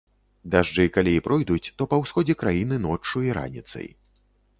[0.53, 3.87] Дажджы калі і пройдуць, то па ўсходзе краіны ноччу і раніцай.